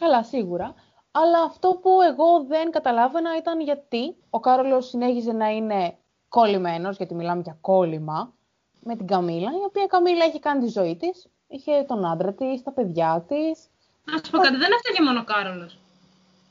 Καλά, 0.00 0.22
σίγουρα. 0.22 0.74
Αλλά 1.12 1.42
αυτό 1.42 1.78
που 1.82 1.90
εγώ 2.00 2.44
δεν 2.48 2.70
καταλάβαινα 2.70 3.36
ήταν 3.36 3.60
γιατί 3.60 4.16
ο 4.30 4.40
Κάρολος 4.40 4.88
συνέχιζε 4.88 5.32
να 5.32 5.48
είναι 5.48 5.96
κολλημένος, 6.28 6.96
γιατί 6.96 7.14
μιλάμε 7.14 7.42
για 7.42 7.56
κόλλημα, 7.60 8.32
με 8.80 8.96
την 8.96 9.06
Καμίλα, 9.06 9.50
η 9.50 9.64
οποία 9.66 9.82
η 9.82 9.86
Καμίλα 9.86 10.24
έχει 10.24 10.38
κάνει 10.38 10.64
τη 10.64 10.70
ζωή 10.70 10.96
της, 10.96 11.26
είχε 11.48 11.84
τον 11.88 12.04
άντρα 12.06 12.32
της, 12.32 12.62
τα 12.62 12.72
παιδιά 12.72 13.24
της. 13.28 13.68
Να 14.04 14.16
σου 14.24 14.30
πω 14.30 14.38
κάτι, 14.38 14.56
δεν 14.56 14.72
έφταιγε 14.72 15.02
μόνο 15.06 15.20
ο 15.20 15.24
Κάρολος. 15.24 15.78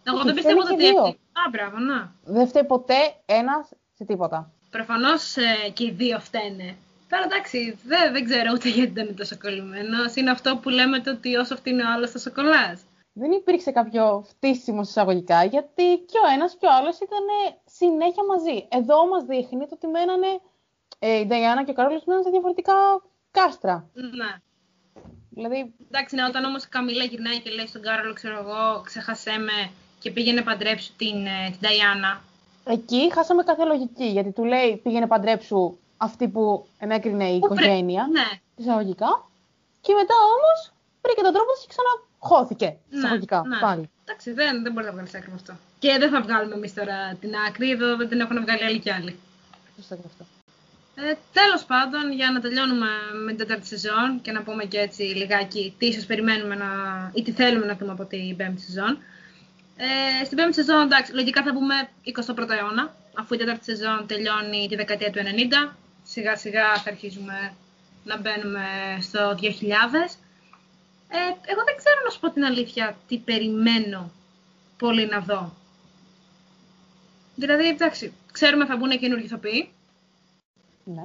Εγώ 0.03 0.15
Όχι, 0.17 0.25
δεν 0.25 0.35
πιστεύω 0.35 0.61
φταίνε 0.61 0.73
ότι 0.75 0.83
και 0.83 0.89
δύο. 0.91 1.05
έφταιγε. 1.05 1.17
Α, 1.45 1.49
μπράβο, 1.51 1.77
να. 1.77 2.11
Δεν 2.23 2.47
φταίει 2.47 2.63
ποτέ 2.63 3.13
ένας 3.25 3.69
σε 3.93 4.05
τίποτα. 4.05 4.51
Προφανώς 4.69 5.37
ε, 5.37 5.69
και 5.73 5.83
οι 5.83 5.91
δύο 5.91 6.19
φταίνε. 6.19 6.75
Τώρα 7.09 7.23
εντάξει, 7.23 7.77
δεν, 7.85 8.11
δεν 8.13 8.25
ξέρω 8.25 8.51
ούτε 8.53 8.69
γιατί 8.69 8.91
δεν 8.91 9.05
είναι 9.05 9.13
τόσο 9.13 9.37
κολλημένος. 9.41 10.15
Είναι 10.15 10.31
αυτό 10.31 10.57
που 10.57 10.69
λέμε 10.69 10.99
το 10.99 11.11
ότι 11.11 11.35
όσο 11.35 11.55
φτύνει 11.55 11.81
ο 11.81 11.91
άλλος, 11.93 12.11
τόσο 12.11 12.31
κολλάς. 12.31 12.81
Δεν 13.13 13.31
υπήρξε 13.31 13.71
κάποιο 13.71 14.23
φτύσιμο 14.29 14.81
εισαγωγικά, 14.81 15.43
γιατί 15.43 15.83
και 16.05 16.17
ο 16.25 16.31
ένας 16.33 16.55
και 16.59 16.65
ο 16.65 16.69
άλλος 16.73 16.95
ήταν 16.99 17.23
συνέχεια 17.65 18.23
μαζί. 18.25 18.67
Εδώ 18.71 19.07
μας 19.07 19.23
δείχνει 19.23 19.67
το 19.67 19.73
ότι 19.73 19.87
μένανε, 19.87 20.27
ε, 20.99 21.19
η 21.19 21.25
Νταϊάννα 21.25 21.63
και 21.63 21.71
ο 21.71 21.73
Κάρολος 21.73 22.03
μέναν 22.05 22.23
σε 22.23 22.29
διαφορετικά 22.29 22.73
κάστρα. 23.31 23.89
Ναι. 23.93 24.31
Δηλαδή, 25.29 25.73
Εντάξει, 25.87 26.15
ναι, 26.15 26.23
όταν 26.23 26.43
όμως 26.45 26.63
η 26.63 26.69
Καμίλα 26.69 27.03
γυρνάει 27.03 27.39
και 27.39 27.49
λέει 27.49 27.67
στον 27.67 27.81
Κάρολο, 27.81 28.13
ξέρω 28.13 28.37
εγώ, 28.39 28.81
ξέχασέ 28.85 29.37
με 29.37 29.71
και 29.99 30.11
πήγαινε 30.11 30.41
παντρέψου 30.41 30.95
την, 30.95 31.25
ε, 31.25 31.49
την 31.51 31.59
Ταϊάννα. 31.61 32.21
εκεί 32.65 33.11
χάσαμε 33.13 33.43
κάθε 33.43 33.63
λογική, 33.63 34.05
γιατί 34.05 34.31
του 34.31 34.43
λέει 34.45 34.77
πήγαινε 34.83 35.07
παντρέψου 35.07 35.77
αυτή 35.97 36.27
που 36.27 36.65
ενέκρινε 36.79 37.27
η 37.29 37.39
Που 37.39 37.47
πρέ- 37.47 37.59
οικογένεια, 37.59 38.07
Ναι, 38.11 38.27
εισαγωγικά, 38.55 39.27
και 39.81 39.93
μετά 39.93 40.13
όμως 40.35 40.71
βρήκε 41.01 41.21
τον 41.21 41.33
τρόπο 41.33 41.51
της 41.51 41.61
και 41.61 41.67
ξαναχώθηκε, 41.73 42.07
ναι, 42.89 42.97
εισαγωγικά, 42.97 43.43
ναι. 43.47 43.59
πάλι. 43.59 43.89
Εντάξει, 44.05 44.31
δεν, 44.31 44.63
δεν 44.63 44.71
μπορεί 44.71 44.85
να 44.85 44.91
βγάλεις 44.91 45.13
άκρη 45.13 45.29
με 45.29 45.35
αυτό. 45.35 45.53
Και 45.79 45.97
δεν 45.99 46.09
θα 46.09 46.21
βγάλουμε 46.21 46.55
εμείς 46.55 46.73
τώρα 46.73 47.15
την 47.19 47.31
άκρη, 47.47 47.71
εδώ 47.71 47.95
δεν 47.95 48.09
την 48.09 48.19
έχουν 48.19 48.41
βγάλει 48.41 48.63
άλλοι 48.63 48.79
κι 48.79 48.91
άλλοι. 48.91 49.19
Σωστά 49.75 49.95
και 49.95 50.01
αυτό. 50.05 50.25
Ε, 50.95 51.13
τέλος 51.33 51.63
πάντων, 51.63 52.11
για 52.11 52.31
να 52.31 52.39
τελειώνουμε 52.39 52.87
με 53.25 53.33
την 53.33 53.37
τέταρτη 53.37 53.67
σεζόν 53.67 54.21
και 54.21 54.31
να 54.31 54.41
πούμε 54.41 54.63
και 54.63 54.79
έτσι 54.79 55.01
λιγάκι 55.01 55.75
τι 55.77 55.85
ίσως 55.85 56.05
περιμένουμε 56.05 56.55
να, 56.55 56.69
ή 57.13 57.21
τι 57.21 57.31
θέλουμε 57.31 57.65
να 57.65 57.75
δούμε 57.75 57.91
από 57.91 58.05
την 58.05 58.35
πέμπτη 58.35 58.61
σεζόν. 58.61 58.97
Ε, 59.77 60.25
στην 60.25 60.37
πέμπτη 60.37 60.53
σεζόν, 60.53 60.81
εντάξει, 60.81 61.13
λογικά 61.13 61.43
θα 61.43 61.53
πούμε 61.53 61.75
21ο 62.05 62.49
αιώνα, 62.49 62.95
αφού 63.13 63.33
η 63.33 63.37
τέταρτη 63.37 63.63
σεζόν 63.63 64.05
τελειώνει 64.07 64.67
τη 64.69 64.75
δεκαετία 64.75 65.11
του 65.11 65.19
90. 65.69 65.75
Σιγά 66.03 66.35
σιγά 66.35 66.75
θα 66.75 66.89
αρχίζουμε 66.89 67.53
να 68.03 68.17
μπαίνουμε 68.17 68.65
στο 69.01 69.37
2000. 69.41 69.45
Ε, 71.11 71.17
εγώ 71.51 71.61
δεν 71.65 71.75
ξέρω 71.77 71.95
να 72.03 72.09
σου 72.09 72.19
πω 72.19 72.29
την 72.29 72.43
αλήθεια 72.43 72.95
τι 73.07 73.17
περιμένω 73.17 74.09
πολύ 74.77 75.05
να 75.07 75.19
δω. 75.19 75.51
Δηλαδή, 77.35 77.67
εντάξει, 77.67 78.13
ξέρουμε 78.31 78.65
θα 78.65 78.77
μπουν 78.77 78.89
καινούργιοι 78.89 79.25
ηθοποιοί, 79.25 79.69
Ναι. 80.83 81.03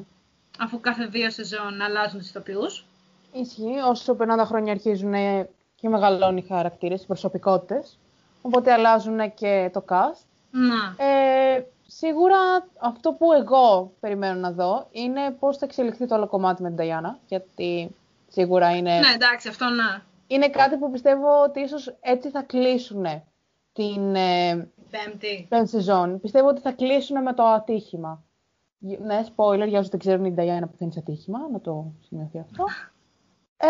αφού 0.58 0.80
κάθε 0.80 1.06
δύο 1.06 1.30
σεζόν 1.30 1.80
αλλάζουν 1.80 2.18
τους 2.18 2.28
ηθοποιούς. 2.28 2.84
Ισχύει, 3.32 3.78
όσο 3.88 4.14
περνάνε 4.14 4.42
τα 4.42 4.46
χρόνια 4.48 4.72
αρχίζουν 4.72 5.12
και 5.74 5.88
μεγαλώνουν 5.88 6.36
οι 6.36 6.44
χαρακτήρες, 6.48 7.02
οι 7.02 7.06
προσωπικότητες, 7.06 7.98
οπότε 8.42 8.72
αλλάζουν 8.72 9.34
και 9.34 9.70
το 9.72 9.84
cast. 9.88 10.24
Να. 10.50 11.04
Ε, 11.04 11.66
σίγουρα 11.86 12.36
αυτό 12.80 13.12
που 13.12 13.32
εγώ 13.32 13.92
περιμένω 14.00 14.40
να 14.40 14.50
δω 14.52 14.88
είναι 14.92 15.30
πώς 15.40 15.56
θα 15.56 15.64
εξελιχθεί 15.64 16.06
το 16.06 16.14
όλο 16.14 16.26
κομμάτι 16.26 16.62
με 16.62 16.68
την 16.68 16.76
Ταϊάννα, 16.76 17.18
γιατί 17.28 17.94
σίγουρα 18.34 18.76
είναι, 18.76 18.98
Ναι, 18.98 19.12
εντάξει, 19.14 19.48
αυτό 19.48 19.64
να. 19.64 20.02
είναι 20.26 20.48
κάτι 20.48 20.76
που 20.76 20.90
πιστεύω 20.90 21.42
ότι 21.42 21.60
ίσως 21.60 21.96
έτσι 22.00 22.30
θα 22.30 22.42
κλείσουν 22.42 23.04
την 23.72 24.14
ε, 24.14 24.54
Πέμπτη. 24.90 25.46
πέμπτη 25.48 25.68
σεζόν. 25.68 26.20
Πιστεύω 26.20 26.48
ότι 26.48 26.60
θα 26.60 26.72
κλείσουν 26.72 27.22
με 27.22 27.32
το 27.32 27.42
ατύχημα. 27.44 28.22
Γ- 28.78 29.00
Ναι, 29.00 29.24
spoiler 29.36 29.66
για 29.68 29.78
όσους 29.78 29.88
δεν 29.90 30.00
ξέρουν 30.00 30.24
η 30.24 30.32
Νταϊάννα 30.32 30.68
πεθαίνει 30.68 30.92
σε 30.92 30.98
ατύχημα, 30.98 31.38
να 31.52 31.60
το 31.60 31.92
σημειωθεί 32.00 32.38
αυτό. 32.38 32.64
Ε, 33.56 33.66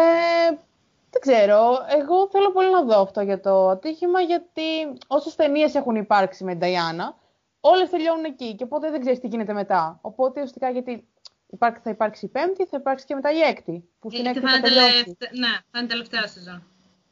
δεν 1.10 1.20
ξέρω, 1.20 1.60
εγώ 1.98 2.28
θέλω 2.30 2.52
πολύ 2.52 2.70
να 2.70 2.82
δω 2.84 3.00
αυτό 3.00 3.20
για 3.20 3.40
το 3.40 3.68
ατύχημα, 3.68 4.20
γιατί 4.20 4.62
όσες 5.06 5.34
ταινίες 5.34 5.74
έχουν 5.74 5.94
υπάρξει 5.96 6.44
με 6.44 6.50
την 6.50 6.60
Νταϊάννα, 6.60 7.14
όλες 7.60 7.90
τελειώνουν 7.90 8.24
εκεί 8.24 8.54
και 8.54 8.64
οπότε 8.64 8.90
δεν 8.90 9.00
ξέρεις 9.00 9.18
τι 9.20 9.26
γίνεται 9.26 9.52
μετά. 9.52 9.98
Οπότε 10.00 10.32
ουσιαστικά 10.40 10.70
γιατί 10.70 11.08
υπάρχει, 11.54 11.80
θα 11.82 11.90
υπάρξει 11.90 12.24
η 12.24 12.28
πέμπτη, 12.28 12.66
θα 12.66 12.76
υπάρξει 12.80 13.04
και 13.06 13.14
μετά 13.14 13.32
η 13.32 13.40
έκτη, 13.40 13.88
που 13.98 14.10
στην 14.10 14.22
Γιατί 14.22 14.38
έκτη 14.38 14.50
θα 14.50 14.52
θα 14.52 14.58
είναι, 14.58 14.68
τελειώσει. 14.68 15.02
τελευτα... 15.04 15.28
ναι, 15.32 15.54
θα 15.70 15.78
είναι 15.78 15.88
τελευταία 15.88 16.26
σεζόν. 16.26 16.62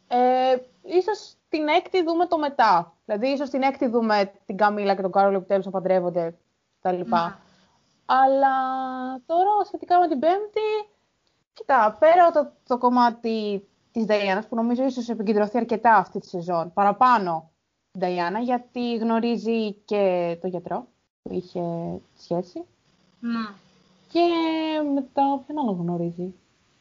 Ε, 0.09 0.57
ίσως 0.83 1.35
την 1.49 1.69
έκτη 1.69 2.03
δούμε 2.03 2.27
το 2.27 2.39
μετά. 2.39 2.97
Δηλαδή, 3.05 3.27
ίσως 3.27 3.51
την 3.51 3.63
έκτη 3.63 3.87
δούμε 3.89 4.33
την 4.47 4.57
Καμίλα 4.57 4.95
και 4.95 5.03
τον 5.03 5.13
Κάρολο 5.13 5.37
επιτέλους 5.37 5.65
να 5.65 5.71
παντρεύονται 5.71 6.35
τα 6.81 6.93
λοιπά. 6.93 7.29
Ναι. 7.29 7.35
Αλλά 8.07 8.57
τώρα 9.27 9.65
σχετικά 9.67 9.99
με 9.99 10.09
την 10.09 10.19
πέμπτη, 10.19 10.91
κοίτα, 11.53 11.97
πέρα 11.99 12.31
το, 12.31 12.53
το 12.67 12.79
κομμάτι 12.79 13.69
της 13.93 14.05
Νταϊάνας 14.05 14.47
που 14.47 14.55
νομίζω 14.55 14.85
ίσως 14.85 15.09
επικεντρωθεί 15.09 15.59
αρκετά 15.59 15.95
αυτή 15.95 16.19
τη 16.19 16.27
σεζόν. 16.27 16.73
Παραπάνω 16.73 17.51
την 17.91 18.01
Νταϊάννα 18.01 18.39
γιατί 18.39 18.97
γνωρίζει 18.97 19.73
και 19.73 20.37
το 20.41 20.47
γιατρό 20.47 20.87
που 21.23 21.33
είχε 21.33 21.63
σχέση. 22.19 22.65
Να. 23.21 23.55
Και 24.13 24.21
μετά 24.95 25.43
ποιον 25.47 25.59
άλλο 25.59 25.73
γνωρίζει; 25.81 26.35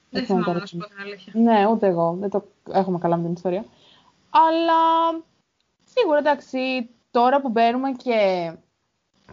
Δεν 0.09 0.25
θυμάμαι 0.25 0.25
θυμάμαι 0.25 0.45
τώρα 0.45 0.59
να 0.59 0.65
σου 0.65 0.77
πω 0.77 0.85
την 0.85 0.99
αλήθεια. 1.01 1.33
Ναι, 1.35 1.67
ούτε 1.67 1.87
εγώ. 1.87 2.17
Δεν 2.19 2.29
το 2.29 2.43
έχουμε 2.71 2.99
καλά 2.99 3.17
με 3.17 3.23
την 3.23 3.33
ιστορία. 3.33 3.65
Αλλά 4.29 4.79
σίγουρα 5.85 6.17
εντάξει, 6.17 6.89
τώρα 7.11 7.41
που 7.41 7.49
μπαίνουμε 7.49 7.91
και 7.91 8.51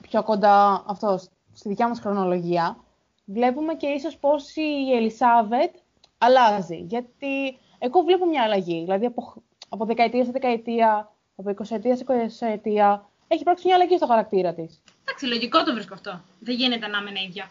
πιο 0.00 0.22
κοντά 0.22 0.84
αυτό 0.86 1.18
στη 1.52 1.68
δικιά 1.68 1.88
μας 1.88 2.00
χρονολογία, 2.00 2.76
βλέπουμε 3.24 3.74
και 3.74 3.86
ίσως 3.86 4.16
πώς 4.16 4.56
η 4.56 4.92
Ελισάβετ 4.96 5.74
αλλάζει. 6.18 6.76
Γιατί 6.76 7.58
εγώ 7.78 8.00
βλέπω 8.00 8.26
μια 8.26 8.42
αλλαγή. 8.42 8.80
Δηλαδή 8.80 9.06
από, 9.06 9.42
από 9.68 9.84
δεκαετία 9.84 10.24
σε 10.24 10.30
δεκαετία, 10.30 11.12
από 11.36 11.54
20 11.58 11.70
ετία 11.70 11.96
σε 11.96 12.04
20 12.08 12.12
ετία, 12.40 13.08
έχει 13.28 13.40
υπάρξει 13.40 13.66
μια 13.66 13.76
αλλαγή 13.76 13.96
στο 13.96 14.06
χαρακτήρα 14.06 14.54
της. 14.54 14.82
Εντάξει, 15.04 15.26
λογικό 15.26 15.62
το 15.64 15.72
βρίσκω 15.72 15.94
αυτό. 15.94 16.20
Δεν 16.40 16.54
γίνεται 16.54 16.86
να 16.86 16.98
είμαι 16.98 17.20
ίδια. 17.28 17.50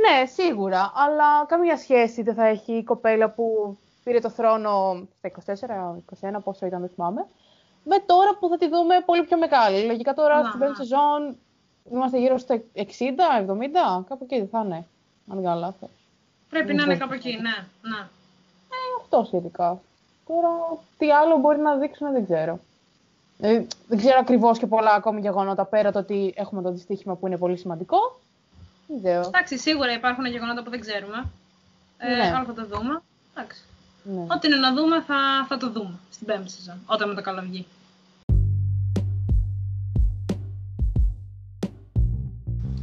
Ναι, 0.00 0.26
σίγουρα, 0.26 0.92
αλλά 0.94 1.44
καμία 1.46 1.76
σχέση 1.76 2.22
δεν 2.22 2.34
θα 2.34 2.46
έχει 2.46 2.72
η 2.72 2.84
κοπέλα 2.84 3.30
που 3.30 3.76
πήρε 4.04 4.20
το 4.20 4.30
θρόνο 4.30 5.06
στα 5.18 5.30
24, 6.20 6.30
21, 6.36 6.38
πόσο 6.44 6.66
ήταν, 6.66 6.80
δεν 6.80 6.90
θυμάμαι, 6.94 7.26
με 7.84 7.98
τώρα 8.06 8.36
που 8.38 8.48
θα 8.48 8.58
τη 8.58 8.68
δούμε 8.68 8.94
πολύ 9.04 9.24
πιο 9.24 9.38
μεγάλη. 9.38 9.86
Λογικά 9.86 10.14
τώρα 10.14 10.42
Να, 10.42 10.48
στην 10.48 10.58
πέμπτη 10.58 10.78
ναι. 10.78 10.84
σεζόν 10.84 11.36
είμαστε 11.92 12.18
γύρω 12.18 12.38
στα 12.38 12.62
60, 12.74 12.80
70, 12.80 14.04
κάπου 14.08 14.18
εκεί 14.22 14.36
δεν 14.36 14.48
θα 14.48 14.62
είναι, 14.64 14.76
αν 15.30 15.36
δεν 15.36 15.42
κάνω 15.42 15.60
λάθος. 15.60 15.88
Πρέπει 16.50 16.66
Δεν 16.66 16.76
να 16.76 16.82
είναι 16.82 16.94
ξέρω. 16.94 17.08
κάπου 17.08 17.20
εκεί, 17.26 17.32
ναι. 17.32 17.90
ναι. 17.90 18.00
Ε, 18.70 19.00
αυτό 19.00 19.24
σχετικά. 19.26 19.80
Τώρα, 20.26 20.78
τι 20.98 21.10
άλλο 21.10 21.36
μπορεί 21.36 21.58
να 21.58 21.76
δείξουν, 21.76 22.12
δεν 22.12 22.24
ξέρω. 22.24 22.58
Ε, 23.40 23.62
δεν 23.88 23.98
ξέρω 23.98 24.18
ακριβώς 24.20 24.58
και 24.58 24.66
πολλά 24.66 24.92
ακόμη 24.92 25.20
γεγονότα 25.20 25.64
πέρα 25.64 25.92
το 25.92 25.98
ότι 25.98 26.34
έχουμε 26.36 26.62
το 26.62 26.70
δυστύχημα 26.70 27.14
που 27.14 27.26
είναι 27.26 27.36
πολύ 27.36 27.56
σημαντικό. 27.56 27.98
Δεν 28.86 28.98
ξέρω. 29.02 29.20
Εντάξει, 29.26 29.58
σίγουρα 29.58 29.92
υπάρχουν 29.92 30.26
γεγονότα 30.26 30.62
που 30.62 30.70
δεν 30.70 30.80
ξέρουμε. 30.80 31.24
Ε, 31.98 32.14
Ναι. 32.16 32.32
Άλλο 32.36 32.44
θα 32.44 32.54
το 32.54 32.66
δούμε. 32.66 33.02
Εντάξει. 33.34 33.62
Ναι. 34.02 34.20
Ό,τι 34.34 34.46
είναι 34.46 34.56
να 34.56 34.74
δούμε 34.74 35.02
θα, 35.02 35.46
θα 35.48 35.56
το 35.56 35.70
δούμε 35.70 35.98
στην 36.10 36.26
πέμπτη 36.26 36.50
σεζόν, 36.50 36.78
όταν 36.86 37.08
με 37.08 37.14
το 37.14 37.22
καλό 37.22 37.40
βγει. 37.40 37.66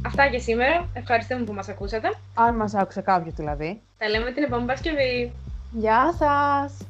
Αυτά 0.06 0.26
για 0.26 0.40
σήμερα. 0.40 0.88
Ευχαριστούμε 0.94 1.44
που 1.44 1.52
μας 1.52 1.68
ακούσατε. 1.68 2.08
Αν 2.34 2.56
μας 2.56 2.74
άκουσε 2.74 3.00
κάποιος 3.00 3.34
δηλαδή. 3.34 3.80
Τα 3.98 4.08
λέμε 4.08 4.30
την 4.32 4.42
επόμενη 4.42 4.66
Παρασκευή. 4.66 5.32
Γεια 5.72 6.14
σας! 6.18 6.86